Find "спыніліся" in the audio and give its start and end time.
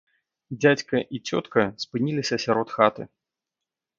1.85-2.35